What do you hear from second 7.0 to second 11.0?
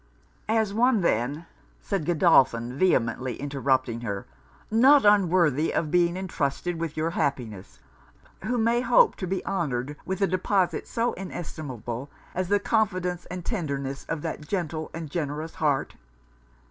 happiness; who may hope to be honoured with a deposit